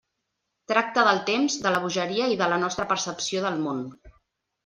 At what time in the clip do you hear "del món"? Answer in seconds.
3.45-3.85